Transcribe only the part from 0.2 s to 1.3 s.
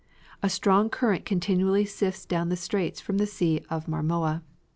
A strong current